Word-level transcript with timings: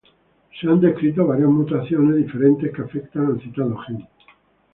Se 0.59 0.67
han 0.67 0.81
descrito 0.81 1.27
varias 1.27 1.47
mutaciones 1.49 2.15
diferentes 2.15 2.73
que 2.73 2.81
afectan 2.81 3.27
al 3.27 3.39
citado 3.39 3.77
gen. 3.77 4.07